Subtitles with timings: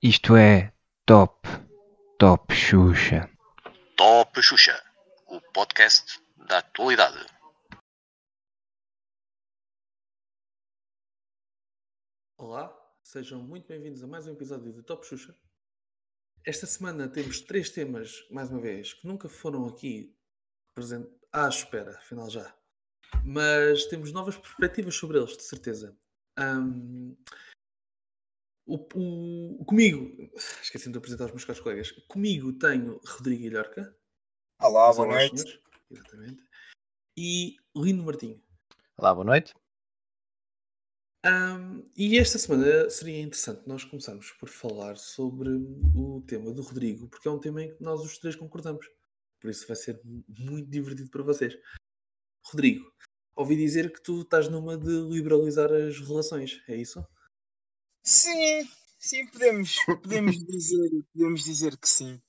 [0.00, 0.72] Isto é
[1.04, 1.48] Top,
[2.16, 3.28] Top Xuxa.
[3.96, 4.80] Top Xuxa,
[5.26, 7.26] o podcast da atualidade.
[12.38, 12.72] Olá,
[13.02, 15.36] sejam muito bem-vindos a mais um episódio do Top Xuxa.
[16.46, 20.16] Esta semana temos três temas, mais uma vez, que nunca foram aqui
[20.72, 22.59] presente à espera, afinal já.
[23.24, 25.96] Mas temos novas perspectivas sobre eles, de certeza.
[26.36, 27.14] Ahm,
[28.66, 30.30] o, o- comigo,
[30.62, 31.90] esqueci de apresentar os meus caros colegas.
[32.08, 33.96] Comigo tenho Rodrigo Ilhorca.
[34.60, 35.38] Olá, boa noite.
[35.40, 35.60] senhores.
[35.90, 36.44] Exatamente.
[37.18, 38.42] E Lino Martinho.
[38.96, 39.52] Olá, boa noite.
[41.24, 45.50] Ahm, e esta semana seria interessante nós começarmos por falar sobre
[45.94, 48.86] o tema do Rodrigo, porque é um tema em que nós os três concordamos.
[49.40, 51.58] Por isso vai ser mu- muito divertido para vocês.
[52.46, 52.90] Rodrigo,
[53.40, 57.04] ouvi dizer que tu estás numa de liberalizar as relações, é isso?
[58.02, 62.20] Sim, sim, podemos, podemos, dizer, podemos dizer que sim.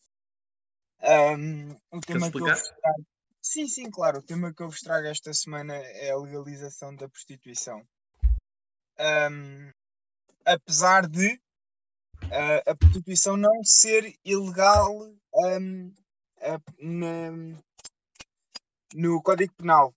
[1.02, 3.06] Ahm, o tema que eu vos trago,
[3.42, 4.20] sim, sim, claro.
[4.20, 7.86] O tema que eu vos trago esta semana é a legalização da prostituição.
[8.98, 9.72] Ahm,
[10.46, 11.42] apesar de
[12.32, 15.14] ah, a prostituição não ser ilegal
[15.44, 15.92] ahm,
[16.40, 17.62] a- na-
[18.94, 19.94] no Código Penal.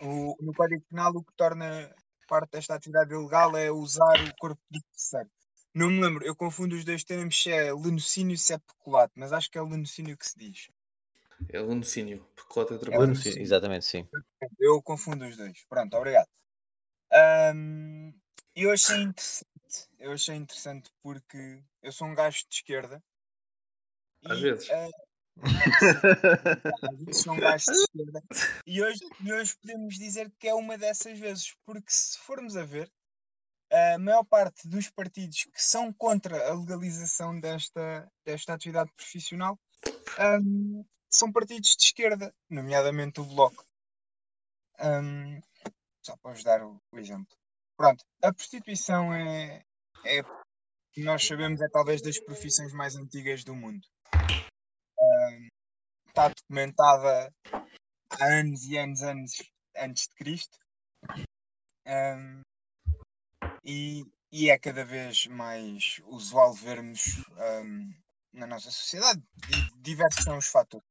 [0.00, 1.94] O- no Código Penal, o que torna
[2.28, 5.30] parte desta atividade ilegal é usar o corpo de terceiro.
[5.74, 9.12] Não me lembro, eu confundo os dois termos se é lenocínio e se é peculato,
[9.16, 10.68] mas acho que é lenocínio que se diz.
[11.50, 14.08] É lenocínio, pecote é outra É exatamente, sim.
[14.58, 15.64] Eu confundo os dois.
[15.68, 16.28] Pronto, obrigado.
[17.12, 18.12] Ahm,
[18.56, 19.46] eu achei interessante.
[19.98, 23.02] Eu achei interessante porque eu sou um gajo de esquerda.
[24.24, 24.68] Às e, vezes.
[24.70, 24.88] ah,
[27.26, 27.36] um.
[28.66, 29.00] E hoje,
[29.32, 32.90] hoje podemos dizer que é uma dessas vezes, porque se formos a ver,
[33.70, 39.58] a maior parte dos partidos que são contra a legalização desta, desta atividade profissional
[40.18, 43.64] ahm, são partidos de esquerda, nomeadamente o Bloco.
[44.78, 45.40] Ahm,
[46.02, 47.36] só para vos dar o, o exemplo.
[47.76, 49.62] Pronto, a prostituição é,
[50.04, 50.22] é,
[50.96, 53.86] nós sabemos, é talvez das profissões mais antigas do mundo.
[56.18, 57.32] Está documentada
[58.18, 59.30] há anos e anos, anos
[59.76, 60.58] antes de Cristo.
[61.86, 62.40] Ahm,
[63.64, 67.94] e, e é cada vez mais usual vermos ahm,
[68.32, 69.22] na nossa sociedade.
[69.48, 70.84] E diversos são os fatores.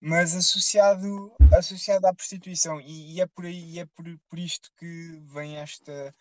[0.00, 5.20] Mas associado, associado à prostituição, e, e é por aí, é por, por isto que
[5.32, 6.14] vem esta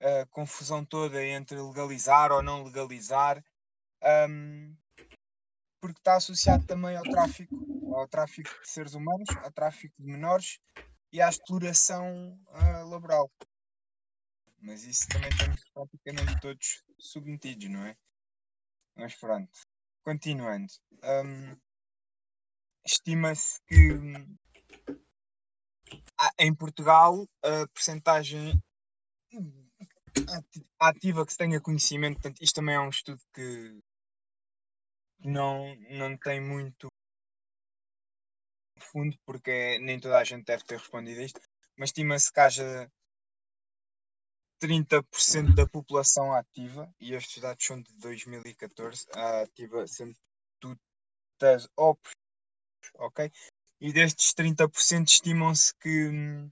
[0.00, 3.44] ah, confusão toda entre legalizar ou não legalizar,
[4.02, 4.74] ahm,
[5.82, 10.58] porque está associado também ao tráfico, ao tráfico de seres humanos, ao tráfico de menores
[11.12, 13.30] e à exploração ah, laboral.
[14.60, 17.96] Mas isso também estamos praticamente todos submetidos, não é?
[18.96, 19.50] Mas pronto,
[20.02, 20.72] continuando.
[21.02, 21.56] Ahm,
[22.86, 23.88] Estima-se que
[26.18, 28.62] há- em Portugal a percentagem
[30.28, 33.80] ati- ativa que se tenha conhecimento, portanto, isto também é um estudo que
[35.20, 36.88] não, não tem muito
[38.94, 41.40] fundo, porque nem toda a gente deve ter respondido isto,
[41.76, 42.90] mas estima-se que haja
[44.62, 50.16] 30% da população ativa, e estes dados são de 2014, a ativa sendo
[51.40, 52.12] das OPs,
[52.94, 53.30] ok?
[53.80, 56.50] E destes 30% estimam-se que hum,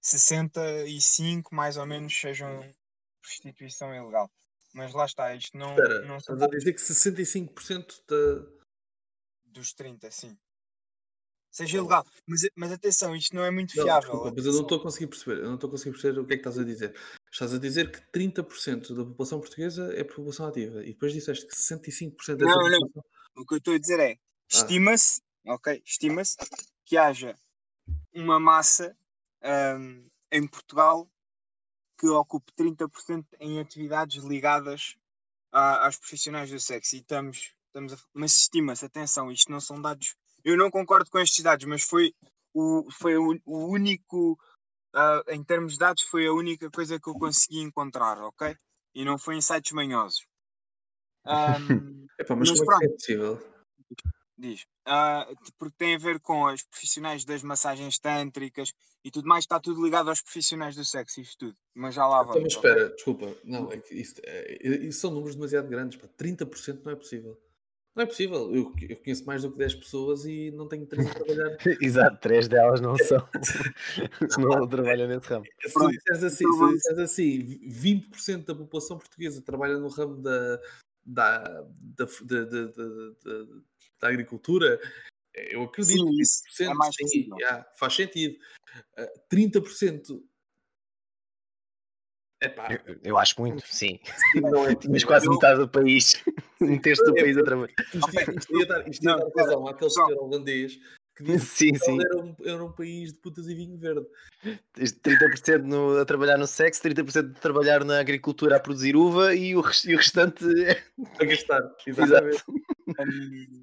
[0.00, 2.74] 65 mais ou menos sejam
[3.20, 4.30] prostituição ilegal.
[4.72, 8.64] Mas lá está, isto não, Espera, não estás a dizer que 65% da.
[9.44, 10.38] dos 30, sim.
[11.58, 12.06] Seja ilegal.
[12.26, 14.00] Mas, mas atenção, isto não é muito Não, fiável.
[14.10, 15.38] desculpa, mas eu não estou a conseguir perceber.
[15.40, 16.96] Eu não estou a conseguir perceber o que é que estás a dizer.
[17.32, 21.54] Estás a dizer que 30% da população portuguesa é população ativa e depois disseste que
[21.54, 22.80] 65% dessa Não, não.
[22.80, 23.02] população.
[23.36, 24.16] O que eu estou a dizer é,
[24.50, 26.36] estima-se, ok, estima-se
[26.84, 27.36] que haja
[28.14, 28.96] uma massa
[29.78, 31.08] hum, em Portugal
[31.98, 34.96] que ocupe 30% em atividades ligadas
[35.52, 36.96] a- aos profissionais do sexo.
[36.96, 40.14] E estamos, estamos a, mas estima-se, atenção, isto não são dados.
[40.48, 42.14] Eu não concordo com estes dados, mas foi
[42.54, 44.38] o, foi o, o único,
[44.94, 48.56] ah, em termos de dados, foi a única coisa que eu consegui encontrar, ok?
[48.94, 50.26] E não foi em sites manhosos.
[52.18, 52.92] Epá, mas, Mas é que é pronto.
[52.94, 53.42] possível?
[54.38, 54.66] Diz.
[54.86, 55.28] Ah,
[55.58, 58.72] porque tem a ver com os profissionais das massagens tântricas
[59.04, 61.56] e tudo mais, está tudo ligado aos profissionais do sexo, isto tudo.
[61.74, 62.56] Mas já lá Então, vamos.
[62.56, 62.70] ok?
[62.70, 63.34] espera, desculpa.
[63.44, 65.98] Não, é que isso, é, isso são números demasiado grandes.
[66.00, 66.08] Pá.
[66.16, 67.38] 30% não é possível.
[67.98, 68.54] Não é possível.
[68.54, 71.56] Eu, eu conheço mais do que 10 pessoas e não tenho 3 a trabalhar.
[71.82, 73.18] Exato, três delas não são.
[74.38, 75.44] não trabalham nesse ramo.
[75.60, 80.22] Se tu disseres assim, se tu disseres assim 20% da população portuguesa trabalha no ramo
[80.22, 80.60] da,
[81.04, 83.46] da, da, da, da, da- da-
[84.00, 84.80] da agricultura,
[85.34, 86.06] eu acredito.
[86.06, 88.38] Sim, isso é 20%, mais sim, yeah, faz sentido.
[88.96, 90.22] Uh, 30%
[92.40, 93.98] Epá, Eu, eu acho muito, sim.
[94.34, 96.22] não é Mas quase metade do país.
[96.60, 97.72] Um terço do país a trabalhar.
[97.94, 100.76] Isto, ia- dar, isto ia dar razão àquele senhor holandês
[101.16, 101.98] que disse Sim, que sim.
[102.00, 104.04] era um, era um país de putas e vinho verde.
[104.74, 109.54] 30% no, a trabalhar no sexo, 30% a trabalhar na agricultura a produzir uva e
[109.54, 110.82] o, e o restante é.
[111.22, 111.62] A gastar.
[111.86, 112.34] Exatamente.
[112.34, 112.52] Exato.
[112.98, 113.62] Hum,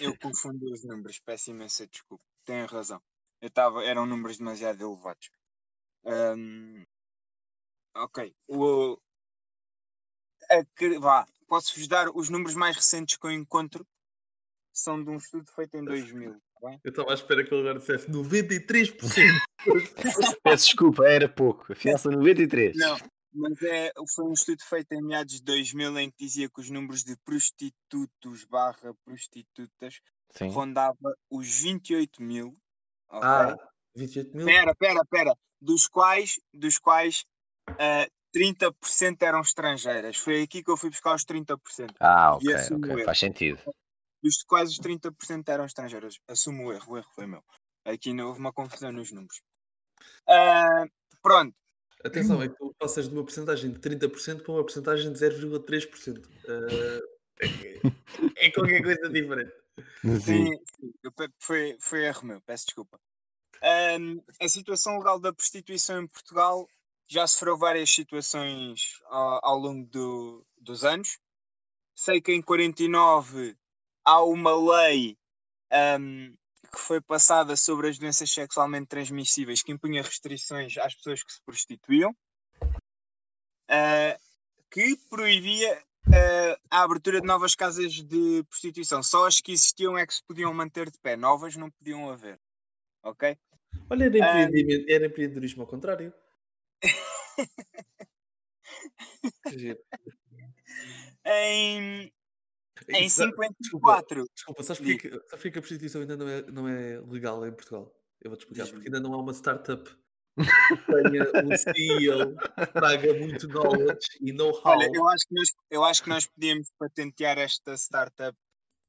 [0.00, 2.24] eu confundo os números, peço imensa desculpa.
[2.44, 3.00] Tem razão.
[3.40, 5.30] Eu estava, eram números demasiado elevados.
[6.04, 6.84] Hum,
[7.94, 8.34] ok.
[8.48, 8.98] O,
[10.50, 13.86] a que- vá, posso-vos dar os números mais recentes que eu encontro.
[14.74, 16.32] São de um estudo feito em 2000.
[16.60, 16.78] tá?
[16.82, 18.98] Eu estava à espera que ele agora dissesse 93%.
[20.42, 21.70] Peço desculpa, era pouco.
[21.72, 22.74] Afinal são 93.
[22.78, 22.96] Não,
[23.34, 26.70] mas é, foi um estudo feito em meados de 2000 em que dizia que os
[26.70, 30.00] números de prostitutos barra prostitutas
[30.30, 30.48] Sim.
[30.48, 32.56] rondava os 28 mil.
[33.10, 33.28] ok?
[33.28, 33.56] ah,
[33.94, 34.46] 28 mil.
[34.46, 35.36] Pera, pera, pera.
[35.60, 37.26] Dos quais, dos quais
[37.68, 40.16] ah, 30% eram estrangeiras.
[40.16, 41.94] Foi aqui que eu fui buscar os 30%.
[42.00, 43.04] Ah, ok.
[43.04, 43.60] Faz sentido.
[44.22, 46.18] Dos quais os 30% eram estrangeiras.
[46.28, 47.42] Assumo o erro, o erro foi meu.
[47.84, 49.40] Aqui não houve uma confusão nos números.
[50.28, 50.86] Ah,
[51.22, 51.54] pronto.
[52.04, 56.28] Atenção, é que tu passas de uma porcentagem de 30% para uma porcentagem de 0,3%.
[56.48, 57.00] Ah,
[57.42, 59.52] é, é qualquer coisa diferente.
[60.02, 60.20] Sim.
[60.20, 63.00] Sim, eu foi, foi erro meu, peço desculpa.
[63.62, 66.68] Ahm, a situação legal da prostituição em Portugal
[67.08, 71.18] já sofreu várias situações ao, ao longo do- dos anos.
[71.94, 73.56] Sei que em 49
[74.04, 75.16] há uma lei
[75.70, 76.34] ahm,
[76.72, 81.42] que foi passada sobre as doenças sexualmente transmissíveis que impunha restrições às pessoas que se
[81.44, 82.16] prostituíam,
[83.68, 84.16] ah,
[84.70, 85.82] que proibia
[86.14, 89.02] ah, a abertura de novas casas de prostituição.
[89.02, 92.40] Só as que existiam é que se podiam manter de pé, novas não podiam haver.
[93.02, 93.36] Ok?
[93.90, 94.42] Olha, era, Ah.
[94.44, 96.12] empreendimento- era empreendedorismo ao contrário.
[101.24, 102.12] Em,
[102.88, 104.26] em Isso- 54.
[104.34, 104.80] Desculpa, porque, sabes
[105.30, 107.94] porque que a prostituição ainda não é, não é legal em Portugal?
[108.20, 109.84] Eu vou-te explicar, porque ainda não há uma startup
[110.36, 114.78] que tenha um CEO que traga muito knowledge e know-how.
[114.78, 118.36] Olha, eu acho, que nós, eu acho que nós podíamos patentear esta startup.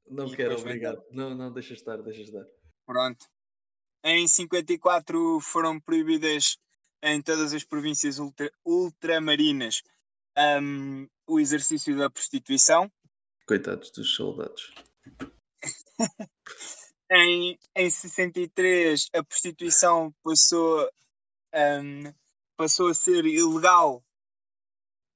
[0.08, 0.62] Não quero, vender.
[0.62, 1.04] obrigado.
[1.10, 2.44] Não, não, deixa estar, deixa estar.
[2.86, 3.26] Pronto.
[4.04, 6.58] Em 54 foram proibidas
[7.04, 9.82] em todas as províncias ultra- ultramarinas
[10.36, 12.90] ahm, o exercício da prostituição.
[13.46, 14.72] Coitados dos soldados.
[17.10, 20.90] Em, em 63 a prostituição passou,
[21.52, 22.10] ahm,
[22.56, 24.02] passou a ser ilegal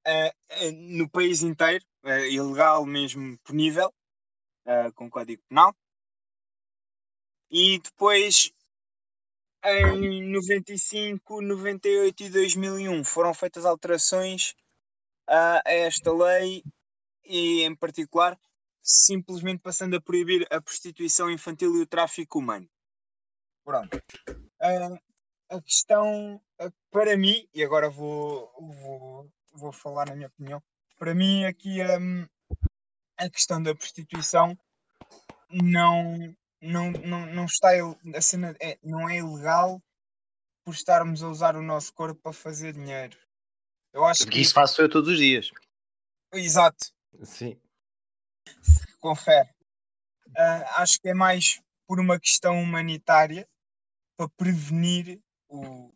[0.07, 0.33] ah,
[0.71, 3.93] no país inteiro, ah, ilegal mesmo punível,
[4.67, 5.75] ah, com código penal.
[7.51, 8.53] E depois
[9.65, 14.55] em 95, 98 e 2001 foram feitas alterações
[15.27, 16.63] a a esta lei
[17.25, 18.39] e em particular
[18.83, 22.69] simplesmente passando a proibir a prostituição infantil e o tráfico humano.
[23.65, 24.03] Pronto.
[24.61, 24.99] Ah,
[25.51, 30.63] a questão, ah, para mim, e agora vou, vou, vou falar na minha opinião,
[30.97, 32.27] para mim aqui hum,
[33.19, 34.57] a questão da prostituição
[35.51, 37.69] não, não, não, não está
[38.15, 39.83] a cena é, não é ilegal
[40.65, 43.17] por estarmos a usar o nosso corpo para fazer dinheiro.
[43.93, 45.51] Eu acho Porque que isso faço eu todos os dias.
[46.33, 47.61] exato, Sim.
[49.01, 49.49] confere.
[50.37, 53.49] Ah, acho que é mais por uma questão humanitária
[54.17, 55.91] para prevenir o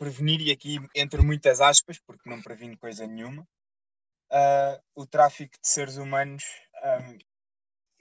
[0.00, 3.46] prevenir, e aqui entre muitas aspas, porque não previne coisa nenhuma,
[4.30, 6.42] ah, o tráfico de seres humanos,
[6.76, 7.14] ah,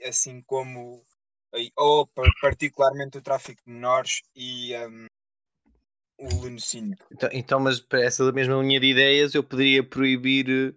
[0.08, 1.06] assim como
[1.76, 4.88] ou pa- particularmente o tráfico de menores e ah,
[6.20, 6.98] o lenocínio.
[7.12, 10.74] Então, então, mas para essa mesma linha de ideias, eu poderia proibir eh,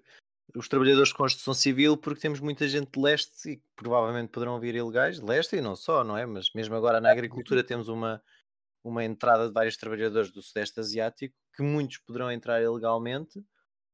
[0.55, 4.61] os trabalhadores de construção civil porque temos muita gente de leste e que provavelmente poderão
[4.61, 6.25] vir ilegais, leste e não só, não é?
[6.25, 8.23] Mas mesmo agora na agricultura temos uma,
[8.85, 13.43] uma entrada de vários trabalhadores do Sudeste Asiático que muitos poderão entrar ilegalmente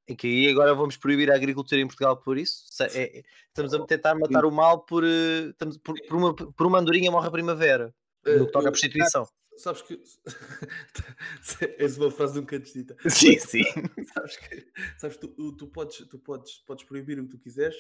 [0.09, 2.65] e que aí agora vamos proibir a agricultura em Portugal por isso.
[2.71, 6.35] Se- é- é- estamos a tentar matar o mal por, eh, estamos, por, por uma,
[6.35, 7.95] por uma andorinha morre a primavera.
[8.27, 9.29] No que toca à prostituição.
[9.57, 10.01] Sabes que.
[11.79, 12.97] Essa é uma frase de um cantista.
[13.09, 13.63] Sim, sim.
[14.15, 14.67] sabes que
[14.99, 17.77] sabes, tu, tu, podes, tu podes, podes proibir o que tu quiseres,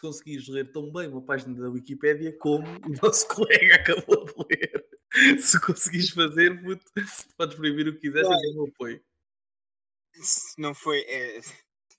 [0.00, 4.86] conseguires ler tão bem uma página da Wikipédia como o nosso colega acabou de ler.
[5.40, 6.84] Se conseguires fazer, puto,
[7.36, 8.42] podes proibir o que quiseres, Claro.
[8.44, 9.02] eu não apoio.
[10.14, 11.00] Se não foi.
[11.00, 11.40] é,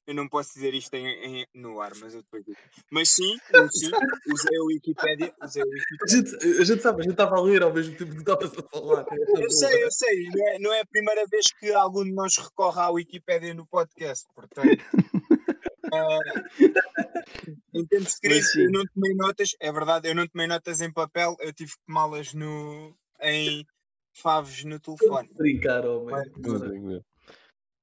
[0.10, 1.08] eu não posso dizer isto em,
[1.42, 2.58] em- no ar, mas eu depois digo.
[2.90, 3.92] Mas sim, mas sim,
[4.34, 5.32] usei a Wikipédia.
[5.44, 8.14] Usei a A gente, a gente sabe, a gente estava a ler ao mesmo tempo
[8.14, 9.06] que estavas a falar.
[9.38, 12.36] Eu sei, eu sei, não é, não é a primeira vez que algum de nós
[12.38, 14.68] recorre à Wikipédia no podcast, portanto.
[17.74, 18.64] em termos de Mas escrito, sim.
[18.64, 21.86] eu não tomei notas, é verdade, eu não tomei notas em papel, eu tive que
[21.86, 23.64] tomá-las no, em
[24.14, 25.30] faves no telefone.
[25.36, 26.16] Brincar, homem.
[26.16, 27.04] Agora,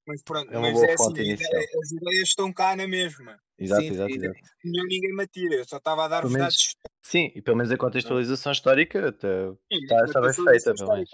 [0.07, 1.63] Mas pronto, É uma mas boa é assim, inicial.
[1.83, 3.41] as ideias estão cá na mesma.
[3.59, 4.19] Exato, Sim, exato, sim.
[4.19, 4.39] exato.
[4.65, 6.77] Nenhum ninguém me atira, eu só estava a dar menos dados.
[7.03, 11.11] Sim, e pelo menos a contextualização histórica Sim, tá- mas está bem feita, pelo menos.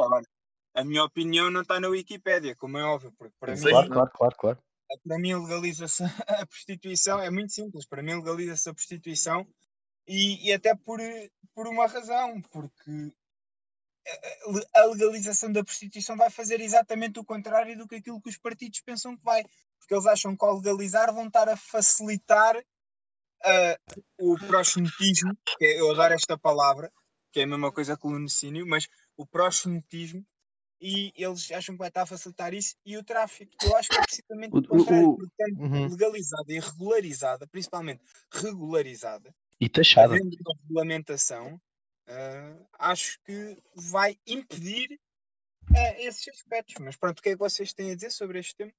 [0.75, 4.11] A minha opinião não está na Wikipédia, como é óbvio, porque para mim Claro, claro,
[4.15, 4.59] claro, claro.
[5.07, 9.47] para mim legaliza-se a prostituição, é muito simples, para mim legaliza-se a prostituição
[10.09, 10.99] e, e até por,
[11.55, 13.13] por uma razão, porque
[14.75, 18.81] a- legalização da prostituição vai fazer exatamente o contrário do que aquilo que os partidos
[18.81, 19.43] pensam que vai,
[19.79, 22.63] porque eles acham que ao legalizar vão estar a facilitar
[23.45, 23.77] ah,
[24.21, 26.93] o proxenetismo, que é- eu adoro esta palavra,
[27.33, 30.25] que é a mesma coisa que o lunocínio, mas o proxenetismo
[30.81, 33.53] e eles acham que vai estar a facilitar isso e o tráfico.
[33.63, 35.89] Eu acho que é precisamente O- contrário, o- porque tanto Uhum.
[35.89, 40.15] legalizada e regularizada, principalmente regularizada, E taxada.
[40.63, 41.61] regulamentação,
[42.09, 44.99] ah, acho que vai impedir
[45.75, 46.75] ah, esses aspectos.
[46.81, 48.73] Mas pronto, o que é que vocês têm a dizer sobre este tema?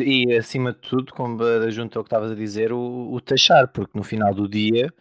[0.00, 1.38] E acima de tudo, como
[1.70, 4.92] junto ao que estavas a dizer, o, o taxar, porque no final do dia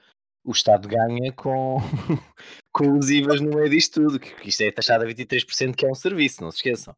[0.45, 1.77] o Estado ganha com,
[2.71, 5.91] com os IVAs no meio disto tudo, que isto é taxado a 23%, que é
[5.91, 6.95] um serviço, não se esqueçam.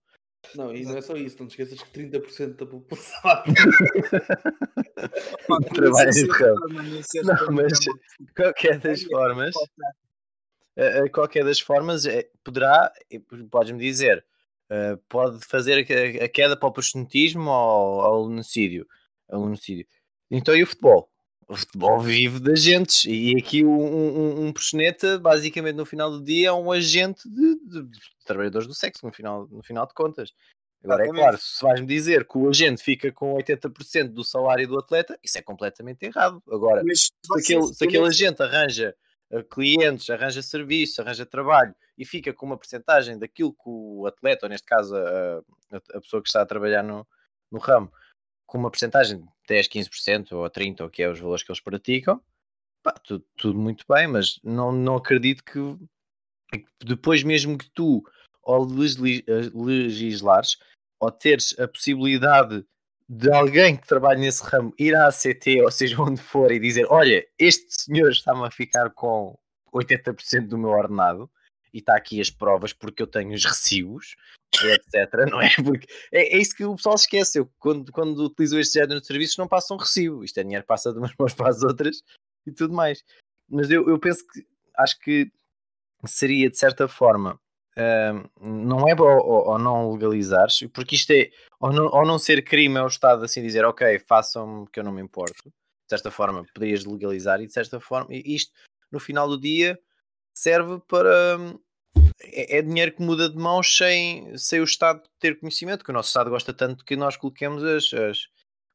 [0.55, 3.43] Não, e não é só isso, não te esqueças que 30% da população.
[5.73, 7.91] Trabalha sei se Não, mas é
[8.35, 9.53] qualquer das formas,
[11.13, 12.91] qualquer das formas, é, poderá,
[13.51, 14.25] podes-me dizer,
[14.69, 15.79] eh, pode fazer
[16.23, 18.21] a, queda para o proxenetismo ou ao.
[19.27, 19.85] Ao lunocídio.
[20.29, 21.09] Então e o futebol?
[21.49, 26.23] O futebol vive de agentes e aqui um, um, um proxeneta, basicamente no final do
[26.23, 29.93] dia, é um agente de, de- de trabalhadores do sexo, no final, no final de
[29.95, 30.31] contas.
[30.83, 31.23] Agora, é Exatamente.
[31.23, 35.39] claro, se vais-me dizer que o agente fica com 80% do salário do atleta, isso
[35.39, 36.41] é completamente errado.
[36.49, 38.95] Agora, Mas se aquele, se aquele agente arranja
[39.31, 44.45] uh, clientes, arranja serviço, arranja trabalho e fica com uma percentagem daquilo que o atleta,
[44.45, 45.39] ou neste caso a,
[45.71, 47.05] a- a pessoa que está a trabalhar no,
[47.51, 47.91] no ramo,
[48.49, 51.51] com uma percentagem de 10, 15% ou a 30%, ou que é os valores que
[51.51, 52.19] eles praticam,
[52.81, 55.77] pá, tudo, tudo muito bem, mas não, não acredito que
[56.83, 58.03] depois mesmo que tu
[58.47, 60.57] legisli- eh, legislares
[60.99, 62.65] ou teres a possibilidade
[63.07, 66.87] de alguém que trabalhe nesse ramo ir à ACT, ou seja, onde for, e dizer:
[66.89, 69.37] Olha, este senhor está-me a ficar com
[69.71, 71.29] 80% do meu ordenado
[71.71, 74.15] e está aqui as provas porque eu tenho os recibos,
[74.55, 75.29] etc.
[75.29, 75.49] Não é?
[75.63, 77.39] Porque é, é isso que o pessoal esquece.
[77.39, 80.23] Eu, quando, quando utilizo este género de serviços, não passa um recibo.
[80.23, 82.01] Isto é dinheiro passa de umas mãos para as outras
[82.45, 83.03] e tudo mais.
[83.49, 84.45] Mas eu, eu penso que
[84.77, 85.31] acho que
[86.05, 87.39] seria de certa forma.
[87.77, 91.29] hum, não é bom ou, ou não legalizares, porque isto é
[91.59, 94.83] ou não, ou não ser crime é o Estado assim dizer ok, façam-me que eu
[94.83, 95.43] não me importo.
[95.43, 98.51] De certa forma, poderias legalizar e de certa forma, isto
[98.91, 99.77] no final do dia
[100.33, 101.59] serve para hum,
[102.21, 105.93] é, é dinheiro que muda de mãos sem, sem o Estado ter conhecimento, que o
[105.93, 108.27] nosso Estado gosta tanto que nós coloquemos as, as-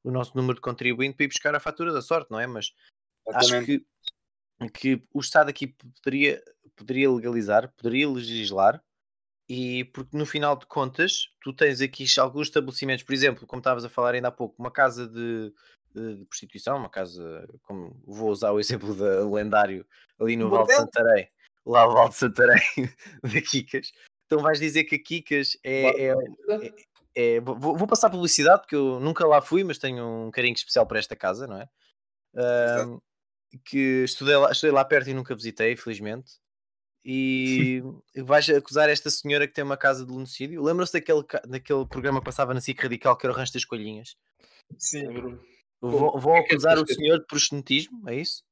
[0.03, 2.47] o nosso número de contribuinte para ir buscar a fatura da sorte, não é?
[2.47, 2.73] Mas
[3.29, 3.87] acho Exatamente.
[4.71, 5.69] que, que o Estado aqui
[6.03, 6.43] poderia,
[6.77, 8.83] poderia legalizar, poderia legislar,
[9.49, 13.85] e porque no final de contas tu tens aqui alguns estabelecimentos, por exemplo, como estavas
[13.85, 15.53] a falar ainda há pouco, uma casa de,
[15.95, 19.87] de- prostituição, uma casa, como vou usar o exemplo da lendário
[20.19, 20.75] ali no Val de?
[20.75, 21.29] Santarém,
[21.67, 22.61] lá o de Santarém
[23.23, 23.93] da Kikas,
[24.27, 26.15] então vais dizer que a Kikas é, é,
[27.15, 30.87] é- vou, vou passar publicidade porque eu nunca lá fui, mas tenho um carinho especial
[30.87, 31.69] para esta casa, não é?
[33.65, 36.33] Que estudei lá, estudei lá perto e nunca visitei, felizmente.
[37.05, 37.83] E
[38.25, 40.63] vais acusar esta senhora que tem uma casa de lunocídio?
[40.63, 44.17] Lembra-se daquele, daquele programa que passava na SIC Radical que era o Rancho das Coelhinhas?
[44.79, 45.39] Sim.
[45.81, 48.09] Vão, vão é é acusar o senhor de proxenetismo?
[48.09, 48.43] É isso?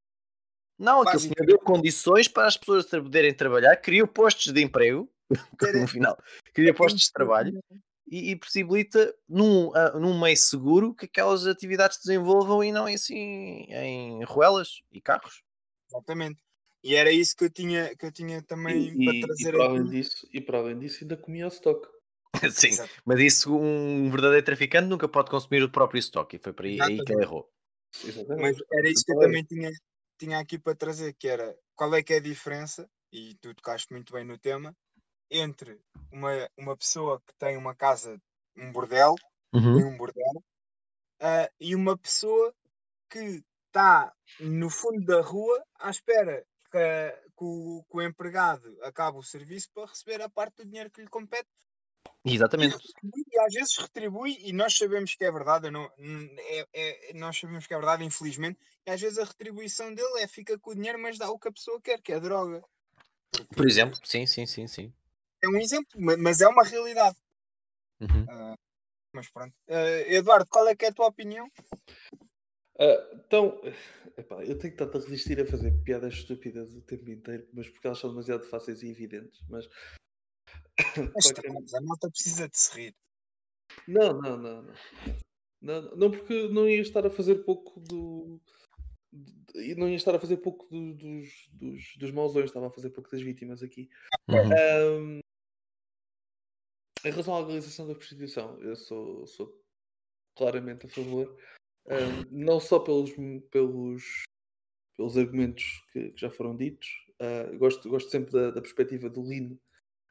[0.79, 5.11] Não, aquele senhor deu condições para as pessoas poderem trabalhar, criou postos de emprego,
[5.85, 6.17] no final,
[6.53, 7.63] cria postos de trabalho
[8.07, 12.87] e, e possibilita num, ah, num meio seguro que aquelas atividades se desenvolvam e não
[12.87, 15.43] assim em ruelas e carros.
[15.89, 16.43] Exatamente.
[16.85, 19.65] E era isso que eu tinha, que eu tinha também E, para e, trazer para
[19.65, 19.91] além aqui.
[19.91, 21.89] disso, e para além disso, ainda comia o stock.
[22.51, 22.91] Sim, Exato.
[23.05, 26.73] mas isso um verdadeiro traficante nunca pode consumir o próprio estoque e foi por aí,
[26.73, 27.23] aí que ele Exatamente.
[27.23, 27.49] errou.
[28.03, 28.65] Mas Exatamente.
[28.73, 29.71] era isso que eu também tinha,
[30.19, 33.93] tinha aqui para trazer, que era qual é que é a diferença, e tu tocaste
[33.93, 34.75] muito bem no tema,
[35.31, 38.21] entre uma, uma pessoa que tem uma casa,
[38.57, 39.15] um bordel,
[39.55, 39.77] Uhum.
[39.77, 40.43] tem um bordel,
[41.21, 42.55] ah, e uma pessoa
[43.11, 49.19] que está no fundo da rua à espera que, que o, que o empregado acabe
[49.19, 51.72] o serviço para receber a parte do dinheiro que lhe compete e,
[52.25, 52.77] Exatamente.
[53.03, 55.91] e às vezes retribui, e nós sabemos que é verdade, não,
[56.39, 60.29] é- é- nós sabemos que é verdade, infelizmente, e às vezes a retribuição dele é
[60.29, 62.63] fica com o dinheiro, mas dá o que a pessoa quer, que é droga.
[63.57, 64.93] Por exemplo, sim, sim, sim, sim.
[65.43, 67.17] É um exemplo, ma- mas é uma realidade.
[68.01, 68.27] Uhum.
[68.29, 68.55] Ah,
[69.13, 69.55] mas pronto.
[69.69, 71.51] Ah, Eduardo, qual é que é a tua opinião?
[72.79, 73.61] Ah, então,
[74.17, 77.87] epá, eu tenho tanto a resistir a fazer piadas estúpidas o tempo inteiro, mas porque
[77.87, 79.41] elas são demasiado fáceis e evidentes.
[79.49, 79.67] Mas.
[81.15, 82.95] Mas estamos, a malta precisa de se rir.
[83.87, 84.75] Não, não, não, não.
[85.61, 88.41] Não, não, porque não ia estar a fazer pouco do.
[89.13, 92.71] de- e Não ia estar a fazer pouco do- dos, dos, dos mausões, estava a
[92.71, 93.89] fazer pouco das vítimas aqui.
[94.29, 94.53] Uhum.
[94.53, 95.21] Ahm,
[97.05, 99.61] em relação à legalização da prostituição, eu sou, sou
[100.37, 101.37] claramente a favor,
[101.89, 103.11] ahm, não só pelos,
[103.51, 104.23] pelos,
[104.97, 106.89] pelos argumentos que, que já foram ditos,
[107.21, 109.61] ah, gosto, gosto sempre da, da perspectiva do Lino,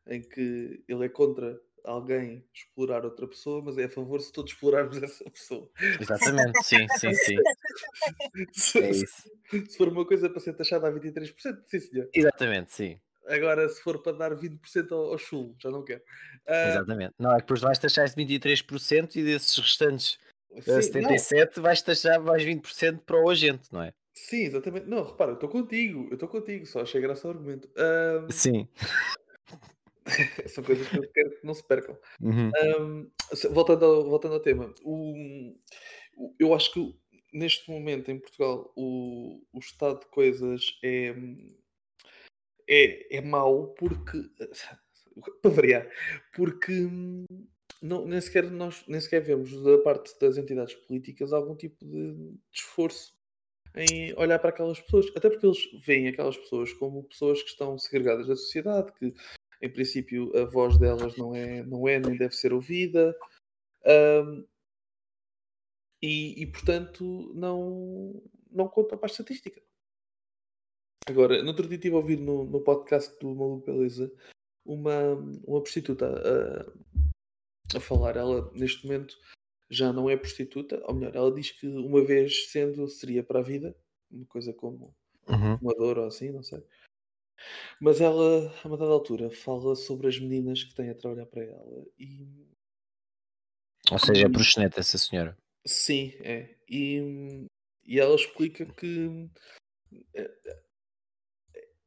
[0.07, 4.51] em que ele é contra alguém explorar outra pessoa, mas é a favor se todos
[4.51, 5.69] explorarmos essa pessoa.
[5.99, 7.37] Exatamente, sim, sim, sim.
[8.51, 9.31] Se, É isso.
[9.67, 11.33] se for uma coisa para ser taxada a 23%,
[11.67, 12.09] sim senhor.
[12.13, 12.99] Exatamente, sim.
[13.27, 16.01] Agora, se for para dar 20% ao, ao chulo, já não quero.
[16.47, 17.13] Ah, Exatamente.
[17.19, 20.19] Não, é que depois vais taxar esse 23% e desses restantes
[20.51, 23.93] eh, sim, não, 77 vais taxar mais 20% para o agente, não é?
[24.13, 24.87] Sim, exatamente.
[24.87, 27.69] Não, repara, eu estou contigo, eu estou contigo, só achei graça ao argumento.
[27.77, 28.67] Ahm, Sim.
[30.49, 31.97] são coisas que eu quero que não se percam.
[32.21, 33.11] Uhum.
[33.33, 35.55] Se- voltando, ao, voltando ao tema, o-
[36.17, 36.95] o- eu acho que
[37.33, 41.13] neste momento em Portugal o, o estado de coisas é,
[42.67, 44.17] é, é mau porque,
[45.41, 45.89] para variar,
[46.35, 46.73] porque
[47.81, 52.13] não, nem, sequer nós, nem sequer vemos da parte das entidades políticas algum tipo de,
[52.13, 53.13] de esforço
[53.75, 57.77] em olhar para aquelas pessoas, até porque eles veem aquelas pessoas como pessoas que estão
[57.77, 59.13] segregadas da sociedade, que
[59.61, 63.15] em princípio a voz delas não é, não é nem deve ser ouvida,
[63.85, 64.45] hum,
[66.01, 69.61] e, e, portanto não, não contam para a estatística.
[71.07, 74.11] Agora, no outro dia estive a ouvir no, no podcast do Maluco Beleza
[74.65, 75.13] uma,
[75.45, 78.15] uma prostituta a, a falar.
[78.15, 79.17] Ela, neste momento,
[79.69, 83.43] já não é prostituta, ou melhor, ela diz que uma vez sendo seria para a
[83.43, 83.75] vida,
[84.11, 84.95] uma coisa como
[85.27, 85.57] Uhum.
[85.57, 86.63] fumador ou assim, não sei.
[87.79, 91.43] Mas ela, a uma dada altura, fala sobre as meninas que têm a trabalhar para
[91.43, 92.47] ela e
[93.91, 95.37] Ou seja, é proxeneta essa senhora.
[95.65, 96.55] Sim, é.
[96.69, 97.45] E,
[97.85, 99.29] e ela explica que
[100.15, 100.31] é,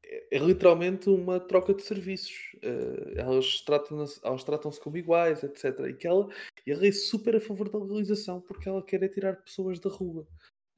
[0.05, 2.57] é- é literalmente uma troca de serviços.
[2.63, 5.89] Eh, elas tratam-se elas tratam-se como iguais, etc.
[5.89, 6.29] E que ela,
[6.67, 10.27] ela é super a favor da legalização porque ela quer é tirar pessoas da rua.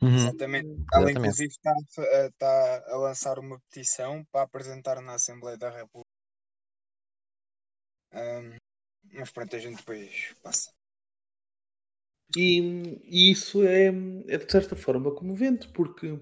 [0.03, 0.15] Uhum.
[0.15, 0.67] Exatamente.
[0.67, 1.19] Ela, Exatamente.
[1.19, 1.73] inclusive, está,
[2.27, 6.11] está a lançar uma petição para apresentar na Assembleia da República.
[8.13, 8.57] Ahm,
[9.13, 10.71] mas pronto, a gente depois passa.
[12.37, 12.61] E,
[13.05, 16.19] e isso é, é de certa forma comovente, porque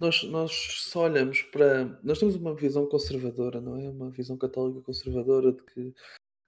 [0.00, 1.84] nós, nós só olhamos para.
[2.02, 3.88] Nós temos uma visão conservadora, não é?
[3.90, 5.94] Uma visão católica conservadora de que,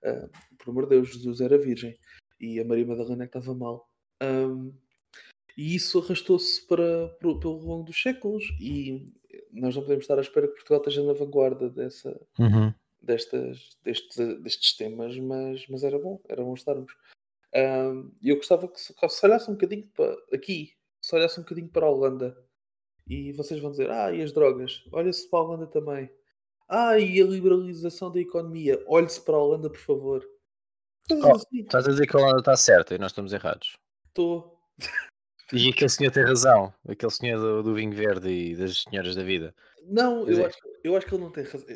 [0.05, 1.97] ah, por amor de Deus, Jesus era virgem
[2.41, 3.89] e a Maria Madalena é que estava mal.
[4.21, 4.73] Ahm,
[5.57, 9.13] e isso arrastou-se para, pro- pelo longo dos séculos, e
[9.53, 12.73] nós não podemos estar à espera que Portugal esteja na vanguarda dessa, Uhum.
[13.01, 16.93] destas, destes, destes temas, mas, mas era bom, era bom estarmos.
[18.23, 21.43] E eu gostava que se, que se olhasse um bocadinho para aqui, se olhasse um
[21.43, 22.37] bocadinho para a Holanda
[23.09, 24.83] e vocês vão dizer, ah, e as drogas?
[24.93, 26.11] Olha-se para a Holanda também.
[26.69, 28.83] Ah, e a liberalização da economia?
[28.89, 30.29] Olhe-se para a Holanda, por favor.
[31.11, 31.61] Oh, assim.
[31.61, 33.77] Estás a dizer que a Holanda está certa e nós estamos errados.
[34.09, 34.59] Estou.
[35.53, 36.73] E aquele senhor tem razão.
[36.89, 39.55] Aquele senhor do, do vinho verde e das senhoras da vida.
[39.85, 40.47] Não, eu é.
[40.47, 41.67] acho, eu acho que ele não tem razão.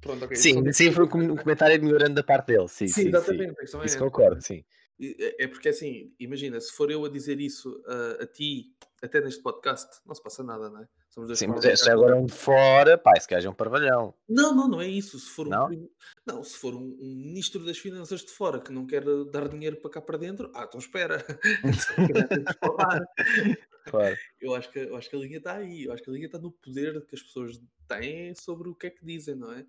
[0.00, 0.36] Pronto, ok.
[0.36, 2.68] Sim, só- sim, foi um com- comentário ignorante da parte dele.
[2.68, 3.08] Sim, Sim, sim, sim.
[3.08, 3.54] exatamente.
[3.56, 4.04] questão é Isso essa.
[4.04, 4.64] concordo, sim.
[5.00, 9.20] É é porque assim, imagina, se for eu a dizer isso a, a ti, até
[9.20, 10.88] neste podcast, não se passa nada, não é?
[11.34, 11.88] Sim, mas é, se educados.
[11.88, 14.14] agora um de fora, pá, esse gajo é um parvalhão.
[14.28, 15.18] Não, não, não é isso.
[15.18, 15.66] Se for um, Não?
[15.66, 15.90] prim-
[16.26, 19.76] não, se for um, um ministro das finanças de fora que não quer dar dinheiro
[19.76, 21.24] para cá para dentro, ah, então espera.
[21.80, 22.28] Se calhar
[22.60, 23.00] falar.
[23.88, 24.14] Claro.
[24.38, 25.84] eu, acho que, eu acho que a linha está aí.
[25.84, 28.88] Eu acho que a linha está no poder que as pessoas têm sobre o que
[28.88, 29.64] é que dizem, não é?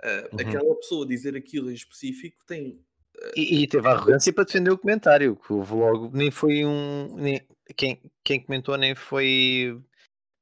[0.00, 0.38] Ah, Uhum.
[0.40, 2.80] Aquela pessoa dizer aquilo em específico tem
[3.34, 7.16] E, e teve a arrogância para defender o comentário, que houve logo, nem foi um.
[7.16, 7.40] Nem,
[7.76, 9.76] quem, quem comentou nem foi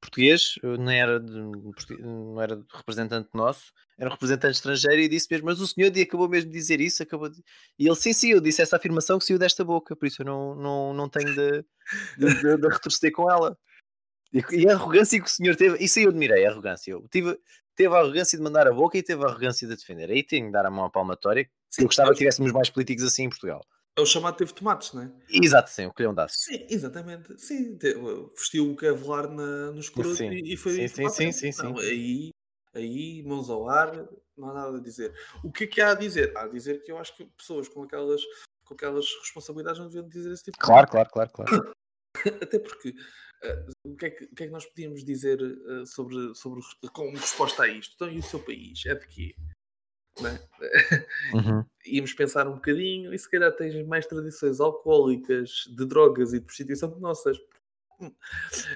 [0.03, 1.33] português, não era, de,
[2.01, 6.29] não era representante nosso, era um representante estrangeiro e disse mesmo, mas o senhor acabou
[6.29, 7.43] mesmo de dizer isso, acabou de...
[7.79, 10.27] e ele sim, sim, eu disse essa afirmação que saiu desta boca, por isso eu
[10.27, 11.65] não, não, não tenho de,
[12.19, 12.57] de,
[13.01, 13.57] de, com ela.
[14.33, 16.91] E, e a arrogância que o senhor teve, isso aí eu admirei, a arrogância.
[16.91, 17.39] Eu tive,
[17.77, 20.11] teve a arrogância de mandar a boca e teve a arrogância de defender.
[20.11, 21.49] Aí tenho de dar a mão à palmatória.
[21.71, 23.63] Sim, eu gostava que tivéssemos mais políticos assim em Portugal.
[23.97, 25.13] É o chamado teve tomates, não é?
[25.29, 26.45] Exato, sim, o lhe dasse.
[26.45, 27.39] Sim, exatamente.
[27.39, 27.95] Sim, te-
[28.35, 30.31] vestiu o Kevlar na, no Sim.
[30.31, 30.89] e, e foi.
[30.89, 32.31] Sim, sim, sim, sim, Não, Aí,
[32.75, 35.15] aí, mãos ao ar, não há nada a dizer.
[35.45, 36.35] O que é que há a dizer?
[36.37, 38.23] Há a dizer que eu acho que pessoas com aquelas,
[38.65, 41.75] com aquelas responsabilidades não deviam dizer esse tipo de Claro, claro, claro, claro.
[42.43, 42.95] Até porque
[43.43, 46.63] eh, o, que é que, o que é que nós podíamos dizer eh, sobre, sobre
[46.95, 47.93] como resposta a isto?
[47.95, 48.87] Então, e o seu país?
[48.87, 49.35] É de quê?
[50.19, 51.35] É?
[51.35, 51.65] Uhum.
[51.87, 56.45] Íamos pensar um bocadinho e se calhar tens mais tradições alcoólicas, de drogas e de
[56.45, 57.39] prostituição que nossas.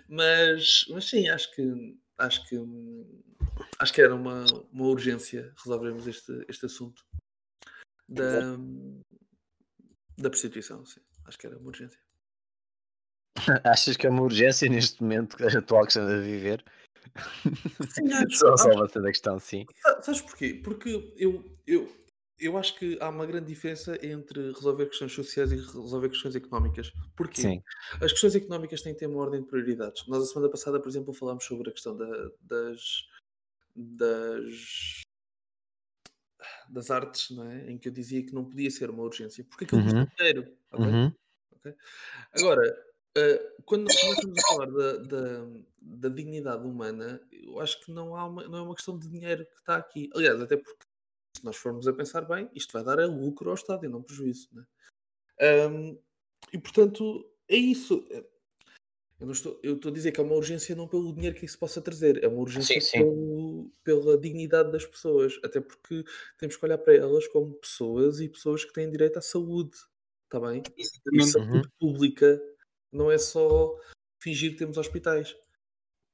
[0.09, 2.57] Mas, mas sim, acho que acho que
[3.79, 7.05] acho que era uma, uma urgência resolvermos este, este assunto
[8.09, 8.57] da,
[10.16, 11.01] da prostituição, sim.
[11.25, 12.01] Acho que era uma urgência.
[13.64, 16.64] Achas que é uma urgência neste momento atual que estamos a viver?
[17.90, 19.66] Sim, Só, a questão, sim.
[19.82, 20.60] Sa- Sabes porquê?
[20.62, 21.96] Porque eu, eu,
[22.38, 26.92] eu acho que há uma grande diferença entre resolver questões sociais e resolver questões económicas.
[27.16, 27.42] Porquê?
[27.42, 27.62] Sim.
[28.00, 30.06] As questões económicas têm que ter uma ordem de prioridades.
[30.06, 32.80] Nós, a semana passada, por exemplo, falámos sobre a questão da- das,
[33.74, 35.00] das,
[36.68, 37.70] das artes, não é?
[37.70, 40.04] em que eu dizia que não podia ser uma urgência, porque aquilo Uhum.
[40.06, 40.56] custa dinheiro.
[40.72, 40.86] ok?
[40.92, 41.12] Uhum.
[42.32, 42.84] Agora,
[43.16, 45.46] eh, quando nós estamos a falar da, da,
[45.81, 49.44] da dignidade humana, eu acho que não, há uma, não é uma questão de dinheiro
[49.46, 50.11] que está aqui.
[50.14, 50.85] Aliás, até porque,
[51.37, 54.02] se nós formos a pensar bem, isto vai dar é lucro ao Estado e não
[54.02, 54.48] prejuízo.
[54.52, 54.64] Né?
[55.40, 55.98] Ahm,
[56.52, 58.07] e, portanto, é isso.
[59.18, 61.46] Eu, não estou, eu estou a dizer que é uma urgência não pelo dinheiro que
[61.46, 62.98] isso possa trazer, é uma urgência sim.
[62.98, 65.40] pelo- pela dignidade das pessoas.
[65.42, 66.05] Até porque
[66.38, 69.76] temos que olhar para elas como pessoas e pessoas que têm direito à saúde.
[70.24, 70.62] Está bem?
[70.76, 71.31] E Exatamente.
[71.33, 72.55] saúde pública
[72.96, 73.78] não é só
[74.22, 75.37] fingir que temos hospitais.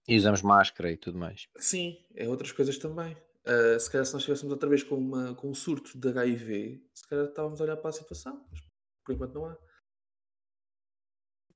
[0.06, 1.48] E usamos máscara e tudo mais.
[1.56, 3.16] Sim, é outras coisas também.
[3.44, 6.84] Ah, se calhar se nós estivéssemos outra vez com, uma, com um surto de HIV,
[6.94, 8.60] se calhar estávamos a olhar para a situação, mas
[9.04, 9.56] por enquanto não há.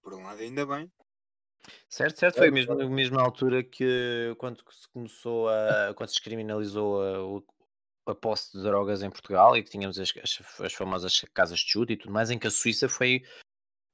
[0.02, 0.90] Por um lado, ainda bem.
[1.88, 2.38] Certo, certo.
[2.38, 5.94] Foi mesmo, mesmo na altura que quando se começou a.
[5.94, 7.42] quando se descriminalizou
[8.06, 11.58] a, a posse de drogas em Portugal e que tínhamos as, as, as famosas casas
[11.58, 13.22] de chute e tudo mais, em que a Suíça foi.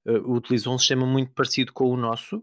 [0.06, 2.42] Eh, utilizou um sistema muito parecido com o nosso.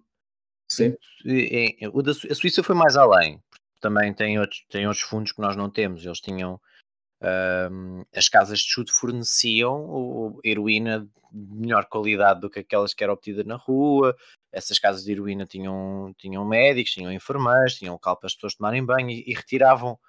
[0.72, 0.96] Sim.
[1.26, 3.40] E- e- o da a Suíça foi mais além.
[3.50, 6.06] porque Também tem outros, tem outros fundos que nós não temos.
[6.06, 6.60] Eles tinham.
[7.22, 13.12] ahm, as casas de chute forneciam heroína de melhor qualidade do que aquelas que era
[13.12, 14.16] obtida na rua.
[14.54, 18.86] Essas casas de heroína tinham, tinham médicos, tinham enfermeiros, tinham local para as pessoas tomarem
[18.86, 20.00] banho e, e retiravam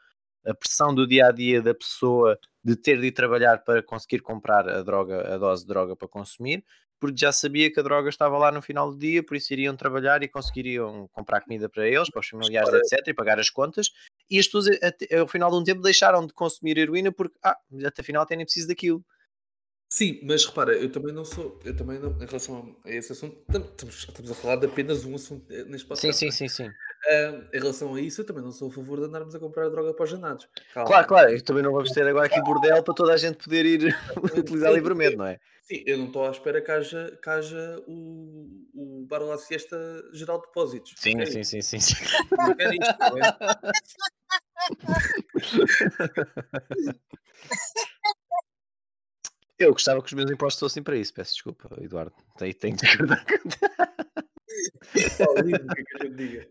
[0.47, 4.21] a pressão do dia a dia da pessoa de ter de ir trabalhar para conseguir
[4.21, 6.65] comprar a droga, a dose de droga para consumir,
[7.01, 9.75] porque já sabia que a droga estava lá no final do dia, por isso iriam
[9.75, 13.91] trabalhar e conseguiriam comprar comida para eles, para os familiares, etc., e pagar as contas.
[14.31, 17.57] E as pessoas, até- ao final de um tempo, deixaram de consumir heroína porque, ah,
[17.71, 19.03] mas até afinal até nem preciso daquilo.
[19.93, 23.37] Sim, mas repara, eu também não sou, eu também não, em relação a esse assunto,
[23.51, 26.19] tam- estamos, estamos a falar de apenas um assunto eh, neste Sim, podcast.
[26.19, 26.31] sim, é?
[26.31, 26.71] sim, sim.
[27.11, 29.69] Ah, em relação a isso, eu também não sou a favor de andarmos a comprar
[29.69, 30.49] droga para os janados.
[30.73, 30.89] Calma.
[30.89, 33.67] Claro, claro, eu também não vamos ter agora aqui bordel para toda a gente poder
[33.67, 33.97] ir
[34.39, 35.41] utilizar livremente, não é?
[35.61, 39.77] Sim, eu não estou à espera que haja, que haja o, o Bar La Siesta
[40.13, 40.95] Geral de Depósitos.
[40.97, 42.05] Sim, sim, sim, sim, sim.
[42.31, 43.23] Não quero isto, bem?
[49.59, 52.15] Eu gostava que os meus impostos fossem para isso, peço desculpa, Eduardo.
[52.39, 52.87] Tenho, tenho de
[54.51, 55.35] acordar.
[55.35, 56.49] Pá, lindo, o que é que a gente diga?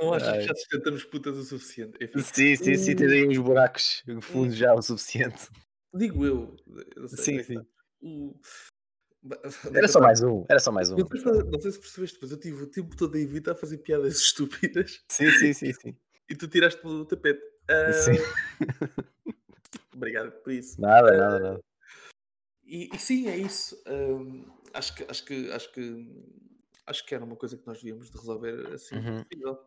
[0.00, 1.98] Não achas que já sustentamos putas o suficiente?
[2.02, 5.48] Enfim, Sim, sim, sim, tem aí uns buracos fundos já o suficiente.
[5.94, 6.56] digo eu.
[7.08, 7.66] sei, Sim, sim.
[8.02, 8.34] O...
[9.74, 10.96] Era só mais um, era só mais um.
[10.96, 13.54] Não sei, se, não sei se percebeste, mas eu tive o tempo todo a evitar
[13.54, 15.96] fazer piadas estúpidas Sim, sim, sim, sim.
[16.26, 17.42] e tu tiraste pelo tapete.
[17.68, 18.12] Ah, Sim.
[19.94, 20.80] Obrigado por isso.
[20.80, 21.60] Nada, nada, nada.
[22.64, 23.76] E, e sim, é isso.
[23.86, 26.06] Hum, acho que acho que acho que
[26.86, 29.22] acho que era uma coisa que nós devíamos de resolver assim Uhum.
[29.24, 29.58] possível.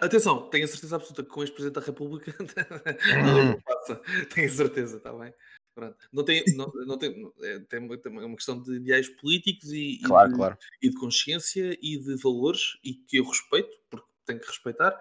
[0.00, 3.52] Atenção, tenho a certeza absoluta que com este Presidente da República Uhum.
[3.52, 3.96] não passa.
[4.34, 5.32] Tenho a certeza, está bem?
[5.74, 5.96] Pronto.
[6.12, 9.94] Não tem, não, não tem, é, tem uma, tem uma questão de ideais políticos e,
[9.94, 10.58] e Claro, de, claro.
[10.82, 14.98] e de consciência e de valores e que eu respeito, porque tenho que respeitar,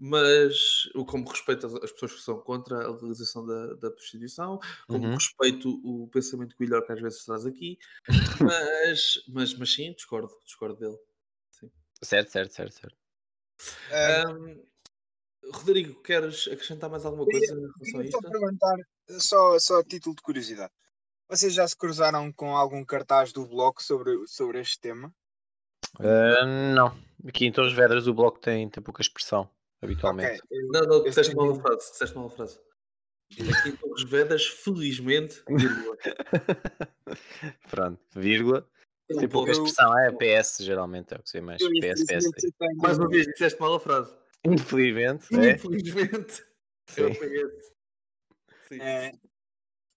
[0.00, 4.58] mas como respeito as, as pessoas que são contra a legalização da, da prostituição,
[4.88, 5.14] como Uhum.
[5.14, 7.78] respeito o pensamento que o Ilhor que às vezes traz aqui,
[8.40, 10.98] mas, mas, mas sim, discordo, discordo dele.
[12.02, 12.96] Certo, certo, certo, certo.
[13.92, 14.62] Ah, Ahm,
[15.52, 18.20] Rodrigo, queres acrescentar mais alguma coisa em relação a só isto?
[18.30, 18.76] perguntar,
[19.18, 20.72] só, só a título de curiosidade.
[21.28, 25.14] Vocês já se cruzaram com algum cartaz do bloco sobre, sobre este tema?
[25.98, 26.96] Ah, não.
[27.26, 29.48] Aqui em Torres Vedras o bloco tem, tem pouca expressão,
[29.82, 30.40] habitualmente.
[30.42, 31.90] Ok, eu- Não, não, disseste mal a frase.
[31.92, 32.60] Disseste mal a frase.
[33.32, 35.96] Aqui em Torres Vedas, felizmente, vírgula.
[37.70, 38.68] Pronto, vírgula.
[39.08, 41.60] Tem pouca expressão, é PS geralmente, é o que sei mais.
[41.60, 42.26] PS, PS.
[42.26, 44.16] infelizmente, Mais uma vez, disseste mal a frase.
[44.44, 45.52] Infelizmente, é.
[45.52, 46.44] Infelizmente.
[46.88, 47.00] Sim.
[47.02, 47.46] Eu apanhei.
[48.68, 48.80] Sim.
[48.80, 49.12] É,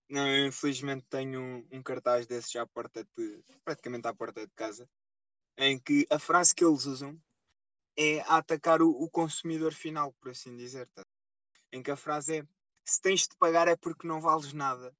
[0.09, 4.45] não, eu infelizmente tenho um, um cartaz desses já à porta de, praticamente à porta
[4.45, 4.87] de casa,
[5.57, 7.15] em que a frase que eles usam
[7.97, 10.87] é a atacar o, o consumidor final, por assim dizer.
[10.95, 11.03] tá?
[11.71, 12.43] Em que a frase é
[12.85, 14.93] se tens de pagar é porque não vales nada.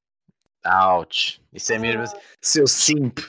[0.65, 1.41] Ouch.
[1.51, 2.17] Isso é mesmo assim.
[2.41, 3.19] Seu simp.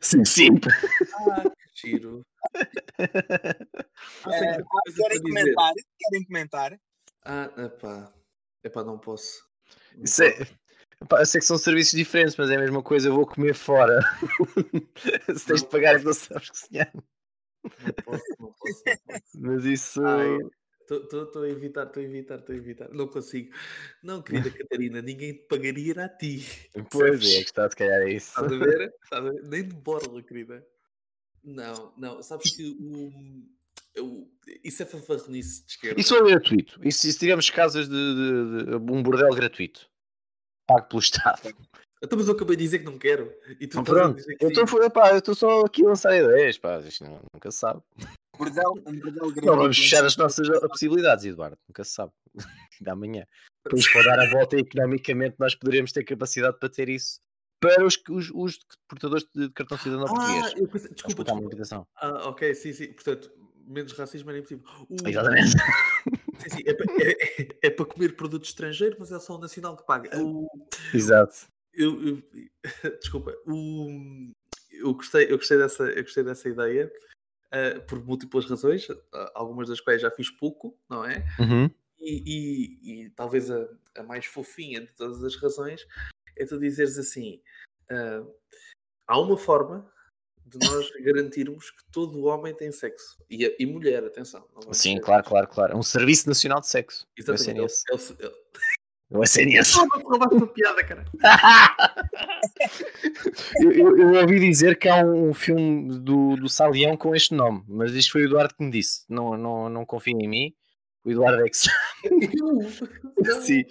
[0.00, 0.64] Seu simp.
[0.66, 1.42] Ah,
[1.74, 2.22] que giro.
[2.54, 2.60] Ah,
[4.32, 4.62] É, ah,
[4.96, 5.74] querem comentar?
[5.98, 6.80] Querem comentar?
[7.24, 8.12] Ah, epá.
[8.64, 9.46] Epá, não posso.
[9.94, 10.32] Não Isso é.
[10.32, 10.58] posso.
[11.08, 13.08] Pá, eu sei que são serviços diferentes, mas é a mesma coisa.
[13.08, 14.00] Eu vou comer fora.
[15.36, 16.92] Se tens de pagar, é porque não sabes cozinhar.
[17.64, 18.82] Não posso, não posso.
[18.86, 19.22] não posso.
[19.38, 20.00] Mas isso.
[20.90, 22.88] Estou a evitar, estou a evitar, estou a evitar.
[22.92, 23.54] Não consigo.
[24.02, 26.44] Não, querida Catarina, ninguém te pagaria a ti.
[26.90, 28.28] Pois é, que está, se calhar é isso.
[28.30, 28.94] Estás a ver?
[29.04, 29.42] Estás a ver?
[29.44, 30.66] Nem de borla, querida.
[31.44, 32.22] Não, não.
[32.22, 34.02] Sabes que o.
[34.02, 34.30] o-
[34.64, 36.00] isso é fanfarronice de esquerda.
[36.00, 36.80] Isso é gratuito.
[36.86, 39.88] Isso, se tivermos casas de, de- de- um bordel gratuito.
[40.66, 41.54] Pago pelo Estado.
[42.02, 43.32] Então, mas eu acabei de dizer que não quero.
[43.60, 44.16] E tu estás a pronto.
[44.16, 44.62] dizer que Eu sim.
[45.16, 46.56] estou só aqui a lançar ideias.
[46.58, 47.82] Pá, isto não- nunca se sabe.
[48.38, 49.46] Bordel, um bordel gratuito.
[49.46, 51.58] Não vamos fechar as nossas possibilidades, Eduardo.
[51.68, 52.12] Nunca se sabe.
[52.80, 53.26] Da manhã.
[53.62, 57.20] Depois, para dar a volta economicamente, nós poderemos ter capacidade para ter isso
[57.60, 58.58] para os, os, os
[58.88, 60.46] portadores de cartão cidadão português.
[60.46, 61.40] Ah, eu pensei, desculpa, uma desculpa.
[61.42, 61.86] limitação.
[61.96, 62.90] Ah, ok, sim, sim.
[62.94, 63.30] Portanto,
[63.66, 64.64] menos racismo era impossível.
[64.88, 65.50] O- Exatamente.
[65.50, 69.38] Sim, sim, é, pa- é- é- é para comer produto estrangeiro, mas é só o
[69.38, 70.08] nacional que paga.
[70.18, 70.48] O-
[70.94, 71.36] Exato.
[71.72, 72.22] Eu, eu-
[73.00, 74.32] desculpa, o-
[74.70, 76.92] eu, gostei, eu, gostei dessa, eu gostei dessa ideia
[77.52, 81.24] ah, por múltiplas razões, ah, algumas das quais já fiz pouco, não é?
[81.38, 81.70] Uhum.
[81.98, 85.86] E, e- e talvez a, a mais fofinha de todas as razões
[86.36, 87.42] é tu dizeres assim:
[87.90, 88.24] ah,
[89.06, 89.90] há uma forma
[90.46, 94.48] de nós garantirmos que todo o homem tem sexo e, e mulher, atenção.
[94.72, 95.72] Sim, claro, claro, claro.
[95.74, 97.06] É um Serviço Nacional de Sexo.
[97.16, 97.60] Exatamente.
[98.20, 98.32] É
[99.10, 99.76] o, é o, O SNS.
[99.76, 101.04] não roubaste uma piada, cara.
[103.60, 107.64] eu, eu- eu ouvi dizer que há um filme do, do Salião com este nome,
[107.68, 109.04] mas isto foi o Eduardo que me disse.
[109.08, 110.54] Não, não, não confia em mim.
[111.04, 111.76] O Eduardo é que sabe.
[112.36, 112.60] Não.
[113.42, 113.64] Sim.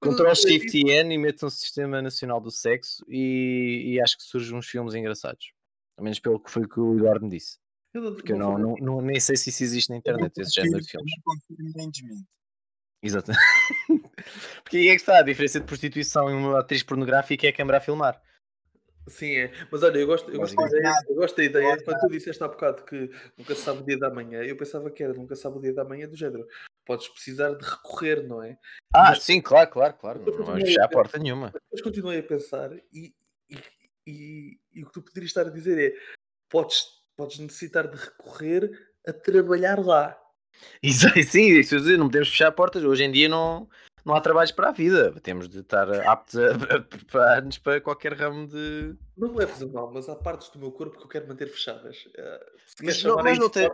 [0.00, 4.16] Não, Control não, Shift N e metam um Sistema Nacional do Sexo e, e acho
[4.16, 5.50] que surgem uns filmes engraçados.
[5.96, 7.58] Ao menos pelo que foi o que o Eduardo me disse.
[7.92, 10.52] Não- Porque eu não não, não, não- nem sei se isso existe na internet, esse
[10.52, 11.10] género de filmes.
[11.18, 11.24] Não
[14.62, 17.52] Porque aí é que está, a diferença de prostituição e uma atriz pornográfica é a
[17.52, 18.20] câmara a filmar.
[19.08, 19.52] Sim, é.
[19.70, 20.90] Mas olha, eu gosto, eu gosto, da, Basicamente.
[20.92, 21.68] ideia, eu gosto da ideia.
[21.70, 24.56] Pode Quando tu disseste há bocado que nunca se sabe o dia da manhã, eu
[24.56, 26.46] pensava que era nunca se sabe o dia da manhã do género.
[26.84, 28.58] Podes precisar de recorrer, não é?
[28.94, 30.22] Ah, Mas- sim, claro, claro, claro.
[30.24, 31.52] Mas Não vamos fechar a porta nenhuma.
[31.52, 33.14] Depois continuei a pensar e,
[33.50, 33.58] e,
[34.06, 35.96] e, e o que tu poderias estar a dizer é
[36.48, 36.84] podes,
[37.16, 38.70] podes necessitar de recorrer
[39.06, 40.18] a trabalhar lá.
[40.82, 42.84] Isso, sim, isso não podemos fechar portas.
[42.84, 43.68] Hoje em dia não,
[44.08, 45.12] não há trabalhos para a vida.
[45.20, 48.96] Temos de estar aptos a, a preparar-nos para qualquer ramo de.
[49.16, 51.48] Não me leves a mal, mas há partes do meu corpo que eu quero manter
[51.48, 52.08] fechadas.
[52.16, 53.68] Eh, Se Mas não- mas não tem-.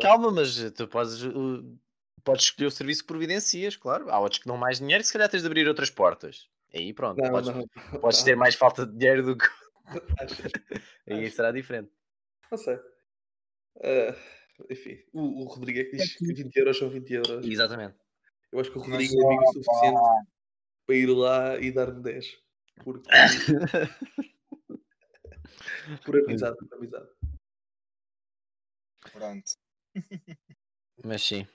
[0.00, 1.78] Calma, mas tu podes, uh,
[2.24, 4.10] podes escolher o serviço que providencias, claro.
[4.10, 6.48] Há outros que dão mais dinheiro e se calhar tens de abrir outras portas.
[6.74, 8.00] Aí pronto, Não, podes, não.
[8.00, 8.24] podes Não.
[8.24, 9.44] ter mais falta de dinheiro do que.
[10.20, 10.52] Achas?
[11.08, 11.36] Aí Acho.
[11.36, 11.90] será diferente.
[12.50, 12.78] Não sei.
[13.82, 14.14] Ah,
[14.70, 17.46] enfim, o, o Rodrigo é que diz que 20 euros são 20 euros.
[17.46, 17.94] Exatamente.
[18.52, 20.00] Eu acho que o Mas, Rodrigo é amigo suficiente
[20.86, 22.38] para ir lá e dar-me 10.
[22.84, 23.08] Porque...
[26.04, 27.08] por amizade, por amizade.
[29.10, 29.52] Pronto.
[31.04, 31.46] Mas sim.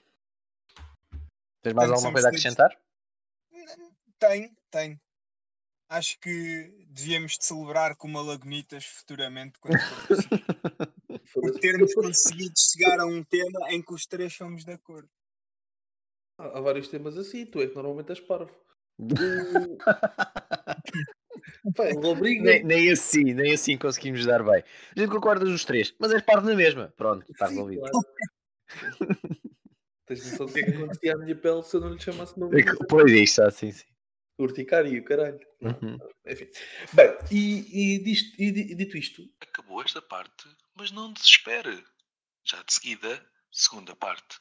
[1.62, 2.78] Tens mais Portanto, alguma coisa a acrescentar?
[4.18, 5.00] Tem, tem.
[5.88, 9.78] Acho que devíamos de celebrar com uma Lagunitas futuramente quando for
[11.40, 15.08] por termos conseguido chegar a um tema em que os três somos de acordo.
[16.38, 18.54] Há, há vários temas assim, tu é que normalmente és parvo.
[22.04, 22.42] Obriga.
[22.42, 24.62] nem, nem assim, nem assim conseguimos dar bem.
[24.96, 26.92] A gente concorda nos três, mas és parvo na mesma.
[26.96, 27.80] Pronto, está resolvido.
[27.80, 27.98] claro.
[30.06, 32.38] Tens noção do que é que acontecia à minha pele se eu não lhe chamasse
[32.38, 32.60] nome?
[32.60, 33.84] É Pois isto, ah, sim, sim.
[34.38, 35.40] Urticária, caralho.
[35.60, 35.98] Uhum.
[36.26, 36.48] Enfim.
[36.92, 41.84] Bem, e, e, disto- e di- dito isto, Acabou esta parte, mas não desespere.
[42.44, 43.22] Já de seguida,
[43.52, 44.38] segunda parte.